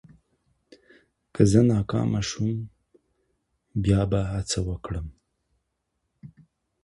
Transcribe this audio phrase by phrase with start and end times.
[1.33, 2.55] که زه ناکام شوم،
[3.83, 5.07] بیا به هڅه وکړم.